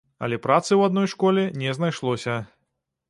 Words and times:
Але 0.27 0.37
працы 0.45 0.71
ў 0.71 0.81
адной 0.91 1.11
школе 1.13 1.43
не 1.65 1.77
знайшлося. 1.79 2.41